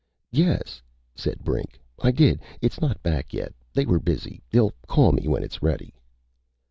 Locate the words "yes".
0.31-0.81